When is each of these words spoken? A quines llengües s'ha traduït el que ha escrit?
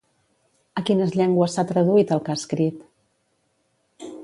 A 0.79 0.83
quines 0.89 1.13
llengües 1.19 1.57
s'ha 1.57 1.67
traduït 1.73 2.15
el 2.17 2.23
que 2.29 2.35
ha 2.35 2.39
escrit? 2.43 2.83